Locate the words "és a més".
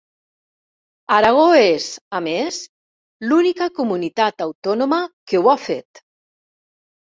1.65-2.57